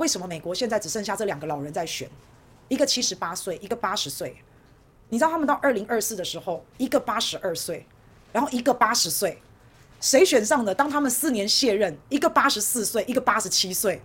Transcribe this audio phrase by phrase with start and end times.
[0.00, 2.08] 为什么美国现在只剩下这两个老人在选？
[2.68, 4.34] 一个七十八岁，一个八十岁。
[5.10, 7.84] 你知道他们到二零二四的时候，一个八十二岁，
[8.32, 9.38] 然后一个八十岁，
[10.00, 10.74] 谁选上的？
[10.74, 14.00] 当他们四年卸任，一个八十四岁，一个八十七岁。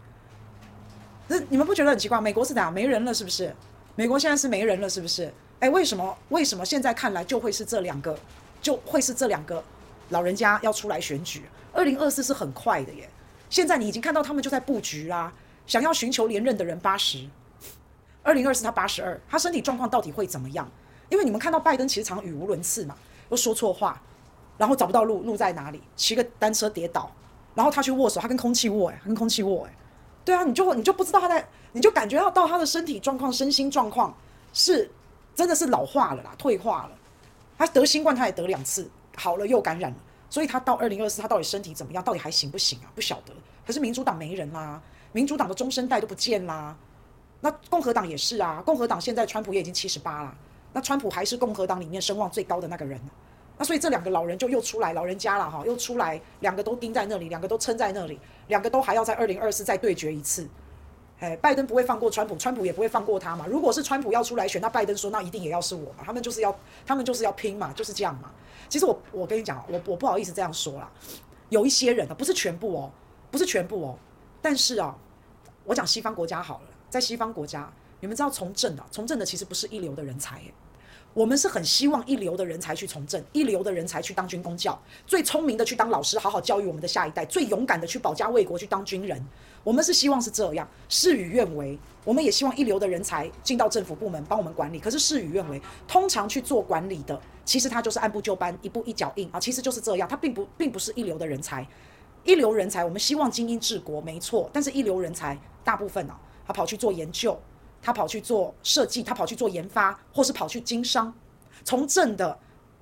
[1.30, 2.20] 那你们不觉得很奇怪？
[2.20, 2.74] 美国是怎样？
[2.74, 3.56] 没人了是不是？
[3.96, 5.34] 美国现在是没人了是不是？
[5.62, 6.18] 哎，为什么？
[6.28, 8.20] 为什么现在看来就会是这两个，
[8.62, 9.64] 就会是这两个
[10.10, 11.46] 老人家要出来选举？
[11.72, 13.10] 二零二四是很快的耶。
[13.50, 15.32] 现在你已经看到他们就在布局啦，
[15.68, 17.28] 想要寻求连任的人八十，
[18.24, 20.70] 二零二四他八十二，他身体状况到底会怎么样？
[21.10, 22.96] 因为你们看到拜登其实常语无伦次嘛，
[23.30, 24.02] 又说错话，
[24.58, 25.82] 然后找不到路，路在哪里？
[25.96, 27.12] 骑个单车跌倒，
[27.54, 29.74] 然后他去握手，他跟空气握，哎，跟空气握，哎，
[30.24, 34.16] 对啊，你就你就不知道他在，你就感觉到到他的身体状况、身心状况
[34.54, 34.90] 是
[35.36, 36.92] 真的是老化了啦，退化了。
[37.58, 39.98] 他得新冠他也得两次，好了又感染了，
[40.30, 42.04] 所以他到二零二四他到底身体怎么样？
[42.04, 42.92] 到底还行不行啊？
[42.96, 43.34] 不晓得。
[43.66, 44.82] 可是民主党没人啦，
[45.16, 46.76] 民主党的中生代都不见啦，
[47.40, 50.38] 那共和党也是啊，共和党现在川普也已经七十八了。
[50.74, 53.00] 那川普还是共和党里面声望最高的那个人，
[53.58, 60.46] 那所以这两个老人就又出来，老人家了哈，又出来，两个都盯在那里，两个都撑在那里，两个都还要在二零二四再对决一次。
[61.22, 63.46] 哎，拜登不会放过川普，川普也不会放过他嘛。
[63.48, 66.54] 如果是川普要出来选，那拜登说那一定也要是我嘛，他们就是要，
[66.86, 68.30] 他们就是要拼嘛，就是这样嘛。
[68.68, 70.92] 其实我我跟你讲，我我不好意思这样说啦，
[71.48, 72.92] 有一些人啊，不是全部哦，
[73.32, 73.98] 不是全部哦，
[74.42, 74.94] 但是啊，
[75.66, 80.40] 我讲西方国家好了，在西方国家，你们知道从政的，从政的其实不是一流的人才。
[81.14, 89.26] 我们是很希望一流的人才去从政，一流的人才去当军公教，最聪明的去当老师，好好教育我们的下一代，最勇敢的去保家卫国，去当军人。
[89.64, 91.80] 我们是希望是这样，事与愿违。
[92.04, 95.60] 我们也希望一流的人才进到政府部门帮我们管理，可是事与愿违。
[95.88, 100.08] 通常去做管理的，其实他就是按部就班，一步一脚印啊，其实就是这样。
[100.08, 101.66] 他并不并不是一流的人才，
[102.26, 107.38] 一流人才我们希望精英治国没错，但是一流人才大部分啊，他跑去做研究。
[107.82, 111.14] 他跑去做设计，他跑去做研发，或是跑去经商，
[111.64, 112.36] 从政的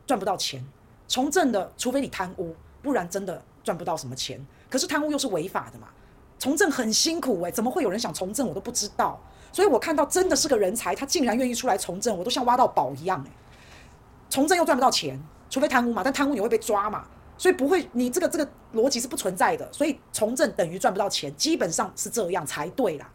[0.07, 0.63] 赚不到钱，
[1.09, 4.39] 从政的除非你贪污，不然真的赚不到什么钱。
[4.69, 5.89] 可是贪污又是违法的嘛，
[6.39, 8.47] 从政很辛苦诶、怎么会有人想从政？
[8.47, 9.19] 我都不知道。
[9.51, 13.29] 所以我看到真的是个人才，他竟然愿意出来从政，我都像挖到宝一样诶、
[14.29, 17.05] 从政又赚不到钱，除非贪污嘛，但贪污你会被抓嘛，
[17.37, 19.67] 所以不会，你这个这个逻辑是不存在的。
[19.71, 23.09] 所以从政等于赚不到钱，基本上是这样才对啦。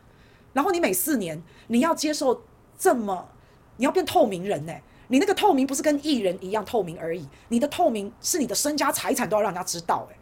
[0.52, 2.42] 然后你每四年你要接受
[2.78, 3.28] 这么，
[3.76, 4.72] 你要变透明人呢？
[5.10, 10.16] 你那个透明不是跟艺人一样透明而已，你的透明是你的身家财产都要让人家知道诶。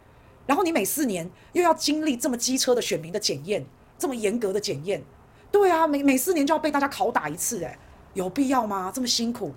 [0.45, 3.65] 然后你每四年又要经历这么机车的选民的检验，
[3.97, 5.03] 这么严格的检验，
[5.51, 7.77] 对啊，每每四年就要被大家拷打一次诶，
[8.13, 8.89] 有必要吗？
[8.95, 9.53] 这么辛苦，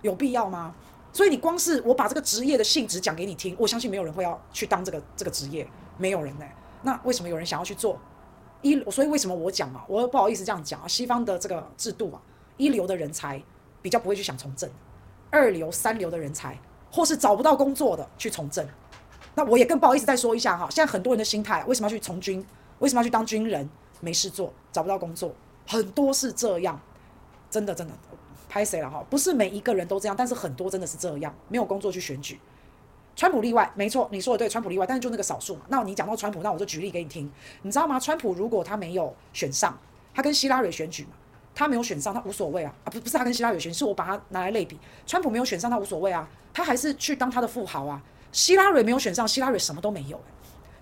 [0.00, 0.74] 有必要吗？
[1.12, 5.66] 所以你光是我把这个职业的性质讲给你听，我相信没有人会要去当这个这个职业，
[5.98, 6.44] 没有人呢。
[6.82, 7.98] 那为什么有人想要去做？
[8.62, 10.88] 一，所以为什么我讲嘛，我不好意思这样讲啊。
[10.88, 12.22] 西方的这个制度啊，
[12.56, 13.42] 一流的人才
[13.82, 14.70] 比较不会去想从政，
[15.30, 16.58] 二流、三流的人才
[16.90, 18.66] 或是找不到工作的去从政。
[19.34, 22.44] 那我也更不好意思再说一下哈，现在很多人的心态，为什么要去从军？
[22.78, 23.68] 为什么要去当军人？
[24.00, 25.32] 没事做，找不到工作，
[25.66, 26.80] 很多是这样，
[27.48, 27.92] 真的真的，
[28.52, 29.02] 拍谁了哈？
[29.08, 32.38] 不是每一个人都这样，但是很多真的是这样，没有工作去选举。
[33.16, 35.62] 川普例外，没错，你说的对，川普例外，但是就那个少数嘛。
[35.68, 37.98] 那你讲到川普，那我就举例给你听，你知道吗？
[37.98, 39.74] 川普如果他没有选上，
[40.14, 41.12] 他跟希拉蕊选举嘛，
[41.54, 48.02] 他没有选上，他无所谓啊啊，不不是他跟希拉蕊选，是我把他拿来类比，川普没有选上，他无所谓啊，他还是去当他的富豪啊。
[48.32, 50.22] 希拉蕊没有选上，希拉蕊什么都没有，欸，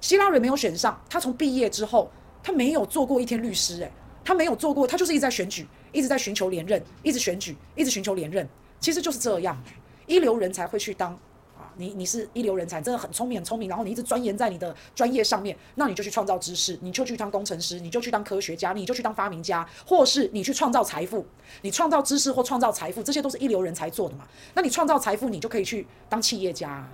[0.01, 2.11] 希拉蕊没有选上，他从毕业之后，
[2.43, 3.93] 他没有做过一天律师，欸，诶，
[4.31, 8.49] 他没有做过，他就是一直在选举，一直在寻求连任，一直选举，一直寻求连任，
[8.79, 9.61] 其实就是这样，
[10.07, 11.13] 一流人才会去当
[11.59, 11.67] 啊。
[11.77, 21.27] 你你是一流人才，真的很聪明很聪明，然后你一直钻研在你的专业上面，那你就去创造知识，你就去当工程师，你就去当科学家，你就去当发明家，或是你去创造财富，
[21.63, 24.29] 你创造知识或创造财富，这些都是一流人才做的嘛。
[24.55, 26.89] 那你创造财富，你就可以去当企业家。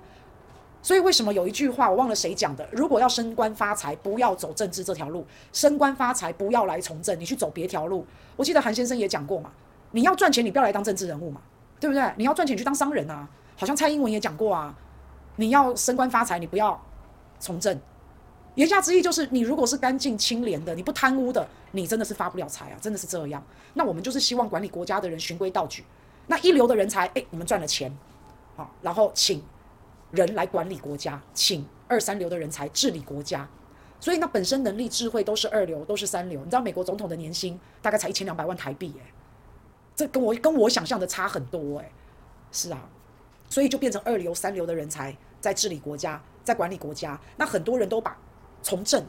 [0.86, 2.64] 所以为什么有一句话我忘了谁讲的？
[2.70, 5.20] 如果要升官发财，不要走政治这条路；
[5.52, 8.06] 升官发财，不要来从政，你去走别条路。
[8.36, 9.50] 我记得韩先生也讲过嘛，
[9.91, 11.41] 你要赚钱，你不要来当政治人物嘛，
[11.80, 12.12] 对不对？
[12.16, 13.28] 你要赚钱去当商人啊。
[13.56, 14.72] 好像蔡英文也讲过啊，
[15.34, 16.80] 你要升官发财，你不要
[17.41, 17.77] 从政。
[18.54, 23.42] 言下之意就是，你如果是干净清廉的，你不贪污的，你真的是发不了财啊，真的是这样。
[23.74, 25.84] 那我们就是希望管理国家的人循规蹈矩。
[26.28, 27.92] 那一流的人才，哎，你们赚了钱，
[28.54, 29.42] 好，然后请
[30.16, 33.48] 人来管理国家，请二三流的人才治理国家。
[34.01, 36.41] 所以那本身能力、智慧都是二流，都是三流。
[36.41, 39.13] 你知道美国总统的年薪大概才一千两百万台币，哎，
[39.95, 41.91] 这跟我跟我想象的差很多，哎，
[42.51, 42.89] 是啊。
[43.48, 47.19] 所以就变成二流、三流的人才在治理国家，在管理国家。
[47.36, 48.19] 那很多人都把
[48.60, 49.04] 从政、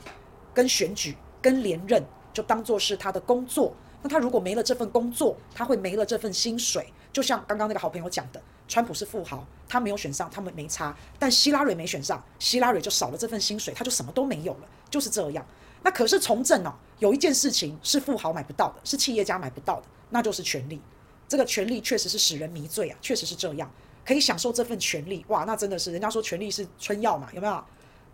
[0.53, 3.73] 跟选举、跟连任就当做是他的工作。
[4.03, 6.93] 那他如果没了这份工作，他会没了这份薪水。
[7.11, 10.95] 就像刚刚那个好朋友讲的，川普是富豪，他没有选上，他们没差。
[11.17, 15.45] 但希拉蕊没选上，希拉蕊就少了这份薪水，他就什么都没有了，就是这样。
[15.83, 20.81] 那可是从政哦，有一件事情是富豪买不到的，是企业家买不到的，那就是权力。
[21.27, 23.71] 这个权力确实是使人迷醉啊，确实是这样，
[24.05, 27.63] 可以享受这份权力，哇，那真的是人家说权力是春药嘛，有没有？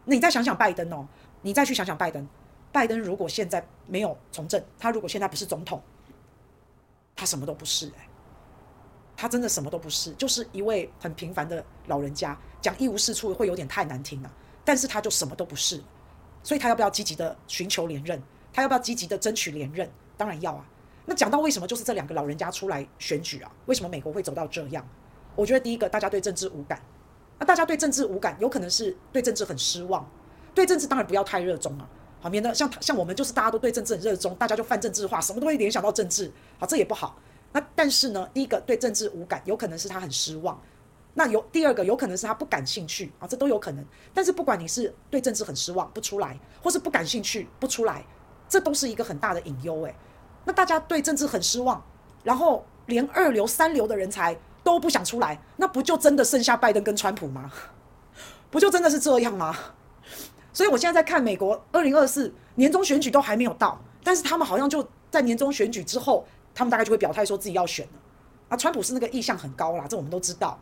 [0.06, 1.08] 那你再想想拜登哦，
[1.42, 2.28] 你再去想想拜登，
[2.72, 5.82] 拜登如果现在没有从政，他如果现在不是总统，
[7.16, 8.08] 他什么都不是哎，
[9.24, 14.30] 他真的什么都不是，就是一位很平凡的老人家，讲一无是处会有点太难听了，
[14.66, 15.82] 但是他就什么都不是，
[16.44, 18.22] 所以他要不要积极的寻求连任？
[18.52, 19.90] 他要不要积极的争取连任？
[20.18, 20.66] 当然要啊。
[21.06, 23.50] 那讲到为什么就是这两个老人家出来选举啊？
[23.66, 24.86] 为什么美国会走到这样？
[25.38, 26.82] 我觉得第一个，大家对政治无感。
[27.40, 30.06] 那大家对政治无感，有可能是对政治很失望。
[30.54, 31.88] 对政治当然不要太热衷啊，
[32.20, 36.30] 好，免得像像我们就是大家都对政治很热衷，大家就泛政治化，什么都会联想到政治，
[36.60, 37.18] 好，这也不好。
[37.54, 40.62] 那但是呢，第一个对政治无感，有可能是他很失望。
[41.14, 43.86] 那有第二个，有可能是他不感兴趣啊，这都有可能。
[44.14, 48.04] 但是不管你是对政治很失望不出来，或是不感兴趣不出来，
[48.50, 49.96] 这都是一个很大的隐忧诶。
[50.44, 51.82] 那大家对政治很失望，
[52.24, 57.52] 然后连二流、三流的人才都不想出来，那不就真的剩下拜登跟川普吗？
[58.50, 59.56] 不就真的是这样吗？
[60.52, 67.94] 所以我现在在看美国二零二四年中选举都还没有到，但是他们好像就在年终选举之后，他们大概就会表态说自己要选了。
[68.50, 70.60] 啊，川普是那个意向很高啦，这我们都知道。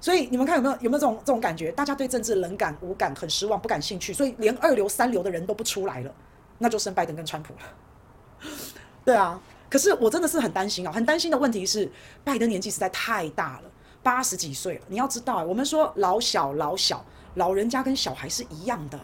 [0.00, 1.72] 所以你们看有没有有没有这种这种感觉？
[1.72, 6.14] 大家对政治冷感、无感、很失望、不感兴趣，所以连二流、三流的人都不出来了，
[6.58, 8.48] 那就剩拜登跟川普了。
[9.04, 11.90] 对啊，可是我真的是很担心啊，很担心的问题是，
[12.22, 13.70] 拜登年纪实在太大了，
[14.02, 14.82] 八十几岁了。
[14.86, 17.04] 你要知道，我们说老小老小，
[17.34, 19.00] 老人家跟小孩是一样的，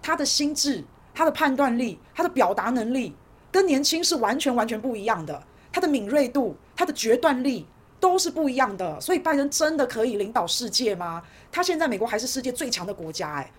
[0.00, 3.16] 他的心智、他的判断力、他的表达能力，
[3.50, 5.42] 跟年轻是完全完全不一样的。
[5.76, 7.66] 他的敏锐度、他的决断力
[8.00, 8.98] 都是不一样的。
[8.98, 11.22] 所以拜登真的可以领导世界吗？
[11.52, 13.52] 他现在美国还是世界最强的国家，哎。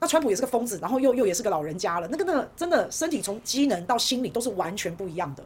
[0.00, 2.08] 那川普也是个疯子，然后又又也是个老人家了。
[2.08, 5.44] 那个那个真的身体从机能到心理都是完全不一样的。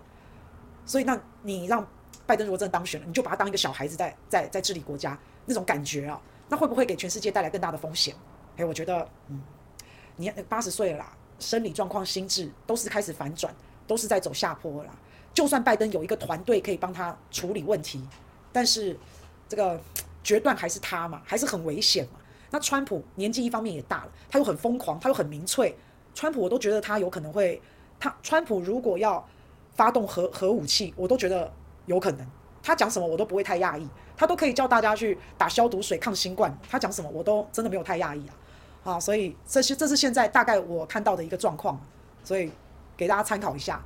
[0.87, 1.87] 所以那你让
[2.25, 8.15] 拜登如果真的当选了，你就把他当一个小孩子在在在治理国家那种感觉啊，那会不会给全世界带来更大的风险？
[8.57, 9.43] 哎，我觉得，嗯，
[10.17, 13.55] 你八十岁了啦，生理状况、心智都是开始反转，
[13.87, 14.95] 都是在走下坡了啦。
[15.35, 18.01] 就算拜登有一个团队可以帮他处理问题，
[18.53, 18.97] 但是
[19.49, 19.79] 这个
[20.23, 22.21] 决断还是他嘛，还是很危险嘛。
[22.51, 25.77] 那川普年纪一方面也大了，他又很疯狂，他又很民粹。
[26.15, 27.61] 川普我都觉得他有可能会，
[27.99, 29.27] 他川普如果要
[29.75, 31.53] 发动核核武器，我都觉得
[31.87, 32.25] 有可能。
[32.63, 36.57] 他讲什么我都不会太讶异，他都可以叫大家去打消毒水、抗新冠。
[36.71, 38.35] 他讲什么我都真的没有太讶异啊。
[38.93, 41.81] 啊，所以这是这是现在大概我看到的一个状况，
[42.23, 42.53] 所以
[42.97, 43.83] 给大家参考一下。